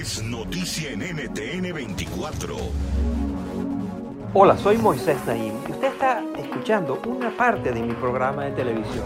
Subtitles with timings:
[0.00, 2.56] Es noticia en NTN 24.
[4.32, 9.04] Hola, soy Moisés Naim y usted está escuchando una parte de mi programa de televisión.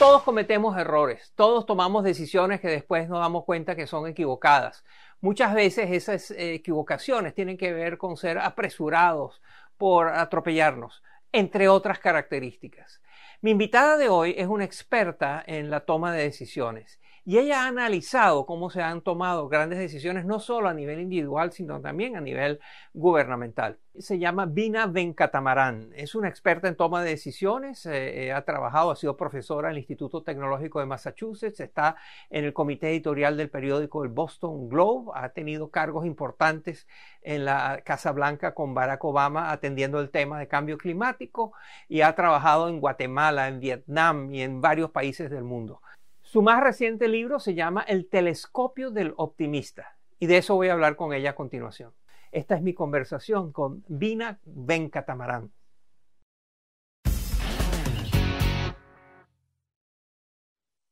[0.00, 4.84] Todos cometemos errores, todos tomamos decisiones que después nos damos cuenta que son equivocadas.
[5.20, 9.40] Muchas veces esas eh, equivocaciones tienen que ver con ser apresurados
[9.76, 11.00] por atropellarnos,
[11.30, 13.00] entre otras características.
[13.40, 16.98] Mi invitada de hoy es una experta en la toma de decisiones
[17.28, 21.52] y ella ha analizado cómo se han tomado grandes decisiones no solo a nivel individual,
[21.52, 22.58] sino también a nivel
[22.94, 23.78] gubernamental.
[23.98, 25.90] Se llama Vina Venkatamaran.
[25.94, 27.84] Es una experta en toma de decisiones.
[27.84, 31.60] Eh, eh, ha trabajado, ha sido profesora en el Instituto Tecnológico de Massachusetts.
[31.60, 31.96] Está
[32.30, 35.12] en el comité editorial del periódico El Boston Globe.
[35.14, 36.86] Ha tenido cargos importantes
[37.20, 41.52] en la Casa Blanca con Barack Obama atendiendo el tema de cambio climático
[41.90, 45.82] y ha trabajado en Guatemala, en Vietnam y en varios países del mundo.
[46.30, 50.74] Su más reciente libro se llama El telescopio del optimista y de eso voy a
[50.74, 51.94] hablar con ella a continuación.
[52.32, 55.50] Esta es mi conversación con Vina Venkatamarán.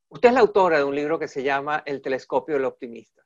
[0.08, 3.22] Usted es la autora de un libro que se llama El telescopio del optimista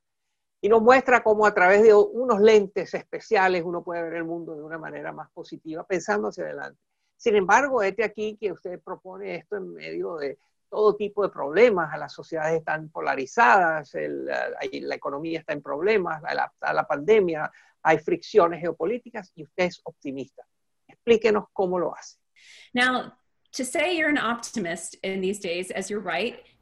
[0.61, 4.57] y nos muestra cómo a través de unos lentes especiales uno puede ver el mundo
[4.57, 6.81] de una manera más positiva, pensando hacia adelante.
[7.17, 11.99] Sin embargo, este aquí que usted propone esto en medio de todo tipo de problemas,
[11.99, 17.51] las sociedades están polarizadas, la, economía está en problemas, la, la pandemia,
[17.83, 20.47] hay fricciones geopolíticas y usted es optimista.
[20.87, 22.19] Explíquenos cómo lo hace.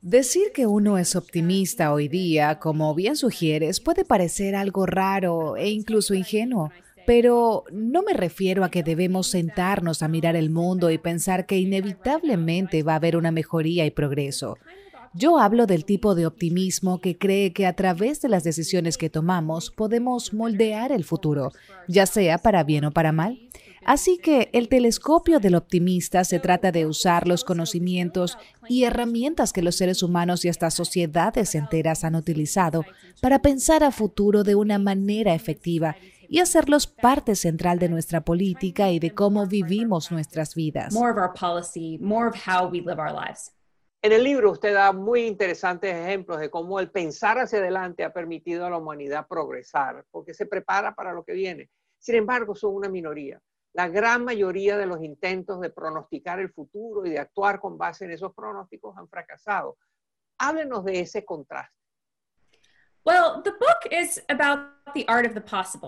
[0.00, 5.68] Decir que uno es optimista hoy día, como bien sugieres, puede parecer algo raro e
[5.68, 6.70] incluso ingenuo.
[7.08, 11.56] Pero no me refiero a que debemos sentarnos a mirar el mundo y pensar que
[11.56, 14.58] inevitablemente va a haber una mejoría y progreso.
[15.14, 19.08] Yo hablo del tipo de optimismo que cree que a través de las decisiones que
[19.08, 21.50] tomamos podemos moldear el futuro,
[21.88, 23.40] ya sea para bien o para mal.
[23.86, 28.36] Así que el telescopio del optimista se trata de usar los conocimientos
[28.68, 32.84] y herramientas que los seres humanos y hasta sociedades enteras han utilizado
[33.22, 35.96] para pensar a futuro de una manera efectiva
[36.28, 40.92] y hacerlos parte central de nuestra política y de cómo vivimos nuestras vidas.
[44.00, 48.12] En el libro usted da muy interesantes ejemplos de cómo el pensar hacia adelante ha
[48.12, 51.68] permitido a la humanidad progresar, porque se prepara para lo que viene.
[51.98, 53.40] Sin embargo, son una minoría.
[53.72, 58.04] La gran mayoría de los intentos de pronosticar el futuro y de actuar con base
[58.04, 59.76] en esos pronósticos han fracasado.
[60.38, 61.74] Háblenos de ese contraste.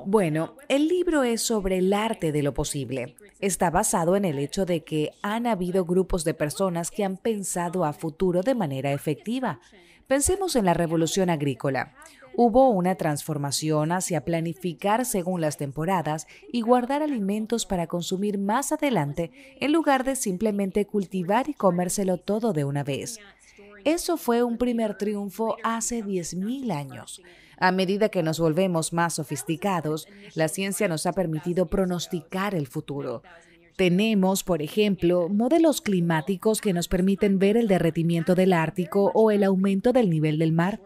[0.06, 3.16] Bueno, el libro es sobre el arte de lo posible.
[3.40, 7.84] Está basado en el hecho de que han habido grupos de personas que han pensado
[7.84, 9.60] a futuro de manera efectiva.
[10.06, 11.94] Pensemos en la revolución agrícola.
[12.36, 19.30] Hubo una transformación hacia planificar según las temporadas y guardar alimentos para consumir más adelante
[19.60, 23.18] en lugar de simplemente cultivar y comérselo todo de una vez.
[23.84, 27.22] Eso fue un primer triunfo hace 10.000 años.
[27.58, 33.22] A medida que nos volvemos más sofisticados, la ciencia nos ha permitido pronosticar el futuro.
[33.76, 39.44] Tenemos, por ejemplo, modelos climáticos que nos permiten ver el derretimiento del Ártico o el
[39.44, 40.80] aumento del nivel del mar.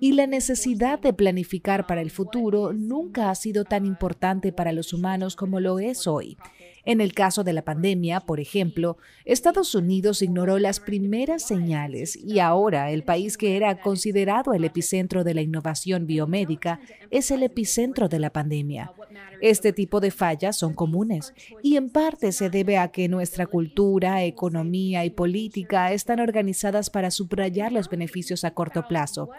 [0.00, 4.92] Y la necesidad de planificar para el futuro nunca ha sido tan importante para los
[4.92, 6.38] humanos como lo es hoy.
[6.84, 12.38] En el caso de la pandemia, por ejemplo, Estados Unidos ignoró las primeras señales y
[12.38, 16.80] ahora el país que era considerado el epicentro de la innovación biomédica
[17.10, 18.92] es el epicentro de la pandemia.
[19.40, 21.32] Este tipo de fallas son comunes
[21.62, 27.10] y en parte se debe a que nuestra cultura, economía y política están organizadas para
[27.10, 29.30] subrayar los beneficios a corto plazo,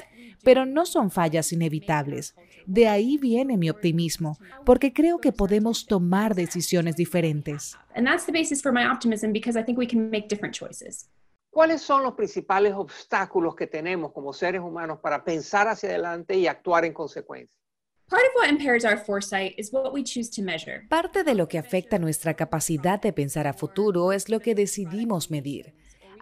[0.43, 2.35] pero no son fallas inevitables.
[2.65, 7.77] De ahí viene mi optimismo, porque creo que podemos tomar decisiones diferentes.
[11.49, 16.47] ¿Cuáles son los principales obstáculos que tenemos como seres humanos para pensar hacia adelante y
[16.47, 17.53] actuar en consecuencia?
[20.89, 25.31] Parte de lo que afecta nuestra capacidad de pensar a futuro es lo que decidimos
[25.31, 25.73] medir.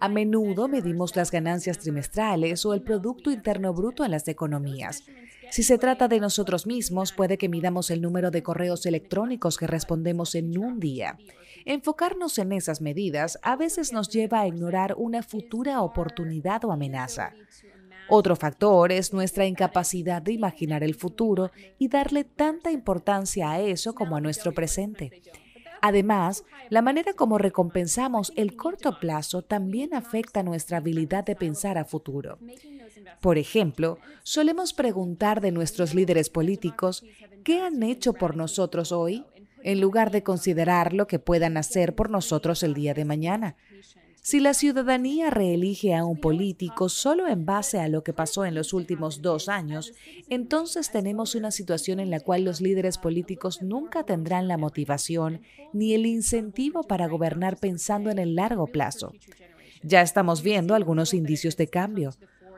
[0.02, 5.04] A menudo medimos las ganancias trimestrales o el Producto Interno Bruto en las economías.
[5.52, 9.68] Si se trata de nosotros mismos, puede que midamos el número de correos electrónicos que
[9.68, 11.18] respondemos en un día.
[11.66, 17.34] Enfocarnos en esas medidas a veces nos lleva a ignorar una futura oportunidad o amenaza.
[18.08, 23.94] Otro factor es nuestra incapacidad de imaginar el futuro y darle tanta importancia a eso
[23.94, 25.22] como a nuestro presente.
[25.82, 31.86] Además, la manera como recompensamos el corto plazo también afecta nuestra habilidad de pensar a
[31.86, 32.38] futuro.
[33.22, 37.04] Por ejemplo, solemos preguntar de nuestros líderes políticos,
[37.44, 39.26] ¿qué han hecho por nosotros hoy?
[39.64, 43.56] en lugar de considerar lo que puedan hacer por nosotros el día de mañana.
[44.30, 48.54] Si la ciudadanía reelige a un político solo en base a lo que pasó en
[48.54, 49.92] los últimos dos años,
[50.30, 55.42] entonces tenemos una situación en la cual los líderes políticos nunca tendrán la motivación
[55.74, 59.16] ni el incentivo para gobernar pensando en el largo plazo.
[59.82, 62.12] Ya estamos viendo algunos indicios de cambio.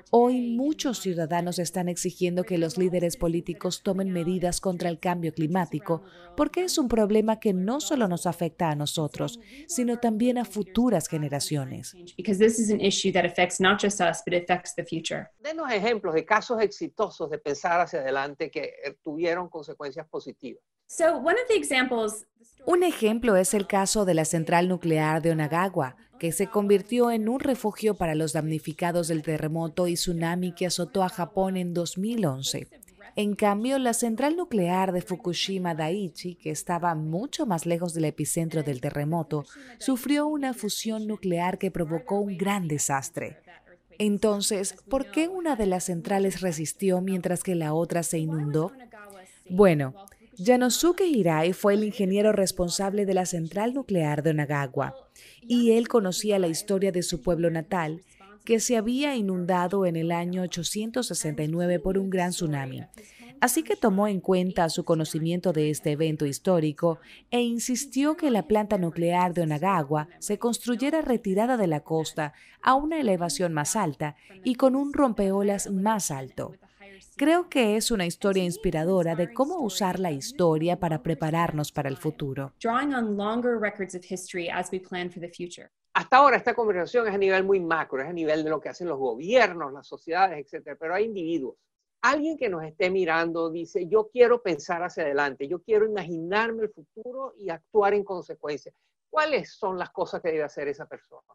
[0.10, 6.04] Hoy muchos ciudadanos están exigiendo que los líderes políticos tomen medidas contra el cambio climático
[6.36, 11.08] porque es un problema que no solo nos afecta a nosotros, sino también a futuras
[11.08, 11.96] generaciones.
[15.40, 20.64] Denos ejemplos de casos exitosos de pensar hacia adelante que tuvieron consecuencias positivas.
[22.66, 27.30] Un ejemplo es el caso de la central nuclear de Onagawa, que se convirtió en
[27.30, 32.68] un refugio para los damnificados del terremoto y tsunami que azotó a Japón en 2011.
[33.16, 38.64] En cambio, la central nuclear de Fukushima Daiichi, que estaba mucho más lejos del epicentro
[38.64, 39.46] del terremoto,
[39.80, 43.38] sufrió una fusión nuclear que provocó un gran desastre.
[43.98, 48.72] Entonces, ¿por qué una de las centrales resistió mientras que la otra se inundó?
[49.50, 49.94] Bueno,
[50.38, 54.96] Yanosuke Hirai fue el ingeniero responsable de la central nuclear de Onagawa
[55.42, 58.02] y él conocía la historia de su pueblo natal,
[58.46, 62.84] que se había inundado en el año 869 por un gran tsunami.
[63.42, 67.00] Así que tomó en cuenta su conocimiento de este evento histórico
[67.30, 72.76] e insistió que la planta nuclear de Onagawa se construyera retirada de la costa a
[72.76, 76.54] una elevación más alta y con un rompeolas más alto.
[77.16, 81.98] Creo que es una historia inspiradora de cómo usar la historia para prepararnos para el
[81.98, 82.54] futuro.
[85.94, 88.70] Hasta ahora esta conversación es a nivel muy macro, es a nivel de lo que
[88.70, 91.58] hacen los gobiernos, las sociedades, etcétera, pero hay individuos.
[92.02, 96.70] Alguien que nos esté mirando dice, yo quiero pensar hacia adelante, yo quiero imaginarme el
[96.70, 98.72] futuro y actuar en consecuencia.
[99.10, 101.28] ¿Cuáles son las cosas que debe hacer esa persona?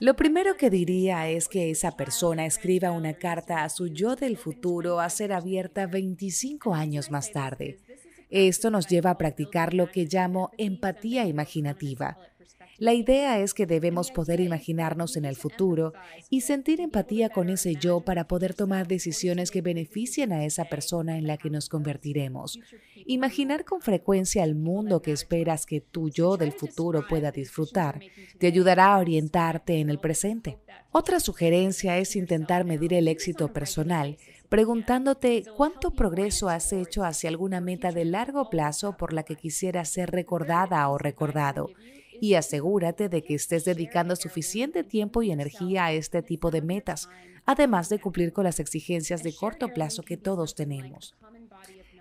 [0.00, 4.36] Lo primero que diría es que esa persona escriba una carta a su yo del
[4.36, 7.78] futuro a ser abierta 25 años más tarde.
[8.30, 12.18] Esto nos lleva a practicar lo que llamo empatía imaginativa.
[12.78, 15.94] La idea es que debemos poder imaginarnos en el futuro
[16.28, 21.16] y sentir empatía con ese yo para poder tomar decisiones que beneficien a esa persona
[21.16, 22.58] en la que nos convertiremos.
[23.06, 28.00] Imaginar con frecuencia el mundo que esperas que tu yo del futuro pueda disfrutar
[28.38, 30.58] te ayudará a orientarte en el presente.
[30.92, 34.18] Otra sugerencia es intentar medir el éxito personal
[34.48, 39.88] preguntándote cuánto progreso has hecho hacia alguna meta de largo plazo por la que quisieras
[39.88, 41.70] ser recordada o recordado
[42.20, 47.08] y asegúrate de que estés dedicando suficiente tiempo y energía a este tipo de metas,
[47.44, 51.14] además de cumplir con las exigencias de corto plazo que todos tenemos.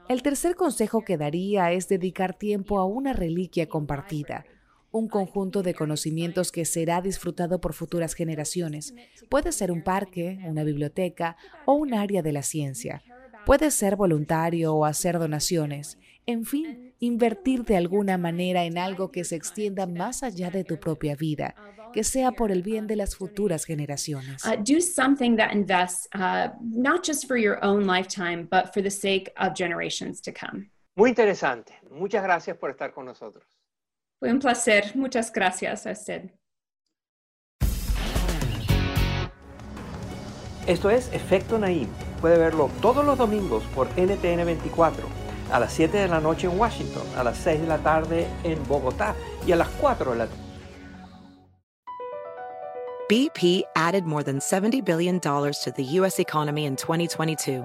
[0.08, 4.46] El tercer consejo que daría es dedicar tiempo a una reliquia compartida,
[4.92, 8.94] un conjunto de conocimientos que será disfrutado por futuras generaciones.
[9.30, 13.04] Puede ser un parque, una biblioteca o un área de la ciencia.
[13.46, 16.00] Puede ser voluntario o hacer donaciones.
[16.26, 20.80] En fin, invertir de alguna manera en algo que se extienda más allá de tu
[20.80, 21.54] propia vida,
[21.94, 24.44] que sea por el bien de las futuras generaciones.
[24.44, 28.90] Uh, do something that invests uh, not just for your own lifetime, but for the
[28.90, 30.72] sake of generations to come.
[30.96, 31.74] Muy interesante.
[31.92, 33.46] Muchas gracias por estar con nosotros.
[34.20, 34.96] Fue un placer.
[34.96, 36.32] Muchas gracias a usted.
[40.66, 41.90] Esto es Efecto Naim.
[42.26, 45.06] Puede verlo todos los domingos por NTN 24,
[45.52, 48.68] a las 7 de la noche en Washington, a las 6 de la tarde en
[48.68, 49.14] Bogotá
[49.46, 50.28] y a las 4 de la.
[53.08, 56.18] BP added more than $70 billion to the U.S.
[56.18, 57.64] economy in 2022.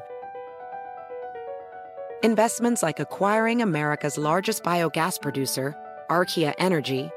[2.22, 5.74] Investments like acquiring America's largest biogas producer,
[6.10, 7.10] Archaea Energy,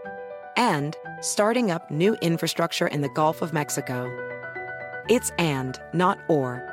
[0.55, 4.09] and starting up new infrastructure in the Gulf of Mexico.
[5.09, 6.72] It's and, not or.